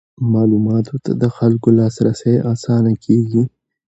معلوماتو 0.31 0.95
ته 1.03 1.11
د 1.21 1.23
خلکو 1.37 1.67
لاسرسی 1.79 2.35
اسانه 2.53 2.91
کیږي. 3.05 3.43